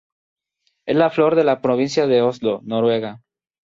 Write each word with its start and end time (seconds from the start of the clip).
Es 0.87 0.95
la 0.95 1.11
flor 1.11 1.35
de 1.35 1.43
la 1.43 1.61
provincia 1.61 2.07
de 2.07 2.23
Oslo, 2.23 2.61
Noruega. 2.63 3.21